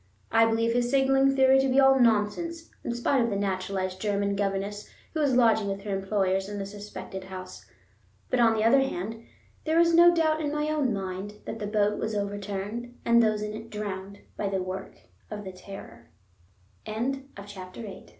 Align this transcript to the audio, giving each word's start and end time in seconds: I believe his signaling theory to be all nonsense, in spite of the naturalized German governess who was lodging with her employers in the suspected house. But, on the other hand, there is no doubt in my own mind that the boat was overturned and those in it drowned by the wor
I 0.31 0.47
believe 0.47 0.73
his 0.73 0.89
signaling 0.89 1.35
theory 1.35 1.59
to 1.59 1.69
be 1.69 1.79
all 1.79 1.99
nonsense, 1.99 2.71
in 2.83 2.91
spite 2.95 3.21
of 3.23 3.29
the 3.29 3.35
naturalized 3.35 4.01
German 4.01 4.35
governess 4.35 4.89
who 5.13 5.19
was 5.19 5.35
lodging 5.35 5.67
with 5.67 5.83
her 5.83 5.95
employers 5.95 6.49
in 6.49 6.57
the 6.57 6.65
suspected 6.65 7.25
house. 7.25 7.67
But, 8.31 8.39
on 8.39 8.55
the 8.55 8.63
other 8.63 8.79
hand, 8.79 9.23
there 9.63 9.79
is 9.79 9.93
no 9.93 10.11
doubt 10.11 10.41
in 10.41 10.51
my 10.51 10.69
own 10.71 10.91
mind 10.91 11.35
that 11.45 11.59
the 11.59 11.67
boat 11.67 11.99
was 11.99 12.15
overturned 12.15 12.97
and 13.05 13.21
those 13.21 13.43
in 13.43 13.53
it 13.53 13.69
drowned 13.69 14.21
by 14.35 14.49
the 14.49 14.57
wor 14.63 14.91